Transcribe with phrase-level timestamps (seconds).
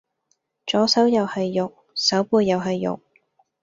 [0.65, 3.01] 左手又係肉，手背又係肉